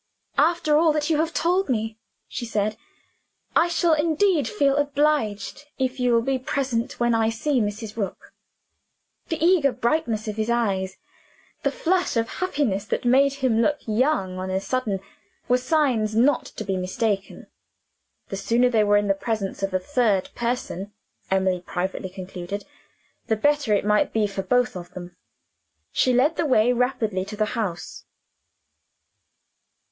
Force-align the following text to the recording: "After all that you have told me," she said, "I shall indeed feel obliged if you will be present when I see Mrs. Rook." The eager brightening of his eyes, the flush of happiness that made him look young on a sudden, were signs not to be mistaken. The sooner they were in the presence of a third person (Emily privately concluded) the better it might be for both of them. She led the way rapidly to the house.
"After 0.39 0.79
all 0.79 0.91
that 0.93 1.11
you 1.11 1.17
have 1.17 1.31
told 1.31 1.69
me," 1.69 1.99
she 2.27 2.43
said, 2.43 2.75
"I 3.55 3.67
shall 3.67 3.93
indeed 3.93 4.47
feel 4.47 4.75
obliged 4.77 5.65
if 5.77 5.99
you 5.99 6.11
will 6.11 6.23
be 6.23 6.39
present 6.39 6.99
when 6.99 7.13
I 7.13 7.29
see 7.29 7.61
Mrs. 7.61 7.95
Rook." 7.95 8.33
The 9.27 9.37
eager 9.45 9.71
brightening 9.71 10.15
of 10.27 10.37
his 10.37 10.49
eyes, 10.49 10.97
the 11.61 11.69
flush 11.71 12.17
of 12.17 12.27
happiness 12.39 12.83
that 12.85 13.05
made 13.05 13.33
him 13.45 13.61
look 13.61 13.77
young 13.85 14.39
on 14.39 14.49
a 14.49 14.59
sudden, 14.59 15.01
were 15.47 15.59
signs 15.59 16.15
not 16.15 16.45
to 16.47 16.63
be 16.63 16.77
mistaken. 16.77 17.45
The 18.29 18.37
sooner 18.37 18.71
they 18.71 18.83
were 18.83 18.97
in 18.97 19.07
the 19.07 19.13
presence 19.13 19.61
of 19.61 19.71
a 19.71 19.77
third 19.79 20.29
person 20.33 20.93
(Emily 21.29 21.61
privately 21.61 22.09
concluded) 22.09 22.65
the 23.27 23.35
better 23.35 23.71
it 23.71 23.85
might 23.85 24.13
be 24.13 24.25
for 24.25 24.41
both 24.41 24.75
of 24.75 24.95
them. 24.95 25.15
She 25.91 26.11
led 26.11 26.37
the 26.37 26.47
way 26.47 26.73
rapidly 26.73 27.23
to 27.25 27.37
the 27.37 27.45
house. 27.53 28.05